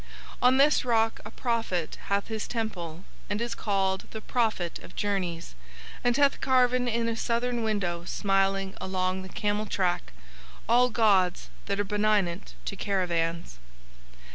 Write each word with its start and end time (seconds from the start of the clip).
On 0.41 0.57
this 0.57 0.83
rock 0.83 1.19
a 1.25 1.29
prophet 1.29 1.99
hath 2.05 2.25
his 2.27 2.47
Temple 2.47 3.03
and 3.29 3.39
is 3.39 3.53
called 3.53 4.07
the 4.09 4.19
Prophet 4.19 4.79
of 4.79 4.95
Journeys, 4.95 5.53
and 6.03 6.17
hath 6.17 6.41
carven 6.41 6.87
in 6.87 7.07
a 7.07 7.15
southern 7.15 7.61
window 7.61 8.03
smiling 8.05 8.73
along 8.81 9.21
the 9.21 9.29
camel 9.29 9.67
track 9.67 10.11
all 10.67 10.89
gods 10.89 11.51
that 11.67 11.79
are 11.79 11.83
benignant 11.83 12.55
to 12.65 12.75
caravans. 12.75 13.59